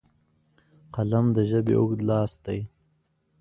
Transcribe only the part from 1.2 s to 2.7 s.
د ژبې اوږد لاس دی